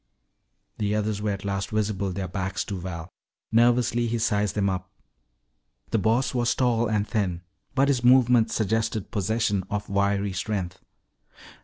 The 0.79 0.95
others 0.95 1.21
were 1.21 1.29
at 1.29 1.45
last 1.45 1.69
visible, 1.69 2.11
their 2.11 2.27
backs 2.27 2.65
to 2.65 2.79
Val. 2.79 3.07
Nervously 3.51 4.07
he 4.07 4.17
sized 4.17 4.55
them 4.55 4.67
up. 4.67 4.89
The 5.91 5.99
Boss 5.99 6.33
was 6.33 6.55
tall 6.55 6.87
and 6.89 7.07
thin, 7.07 7.41
but 7.75 7.87
his 7.87 8.03
movements 8.03 8.55
suggested 8.55 9.11
possession 9.11 9.63
of 9.69 9.87
wiry 9.89 10.33
strength. 10.33 10.79